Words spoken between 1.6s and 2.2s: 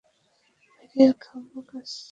কাজ আছে।